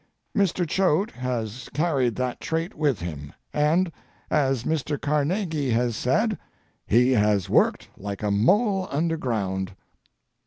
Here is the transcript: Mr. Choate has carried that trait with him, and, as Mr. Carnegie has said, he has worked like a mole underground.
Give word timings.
Mr. 0.35 0.67
Choate 0.67 1.11
has 1.11 1.69
carried 1.75 2.15
that 2.15 2.39
trait 2.41 2.73
with 2.73 3.01
him, 3.01 3.33
and, 3.53 3.91
as 4.31 4.63
Mr. 4.63 4.99
Carnegie 4.99 5.69
has 5.69 5.95
said, 5.95 6.39
he 6.87 7.11
has 7.11 7.51
worked 7.51 7.87
like 7.95 8.23
a 8.23 8.31
mole 8.31 8.87
underground. 8.89 9.73